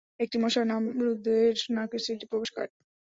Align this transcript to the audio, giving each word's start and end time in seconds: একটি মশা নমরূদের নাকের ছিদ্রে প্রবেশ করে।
একটি 0.19 0.37
মশা 0.43 0.61
নমরূদের 0.65 1.45
নাকের 1.75 2.01
ছিদ্রে 2.05 2.29
প্রবেশ 2.31 2.49
করে। 2.51 2.69